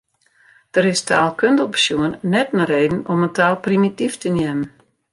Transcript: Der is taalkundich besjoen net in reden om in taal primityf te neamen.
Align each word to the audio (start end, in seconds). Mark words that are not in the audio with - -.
Der 0.75 0.85
is 0.91 1.01
taalkundich 1.09 1.69
besjoen 1.75 2.13
net 2.33 2.49
in 2.57 2.65
reden 2.73 3.05
om 3.11 3.25
in 3.27 3.33
taal 3.37 3.55
primityf 3.65 4.13
te 4.19 4.29
neamen. 4.35 4.69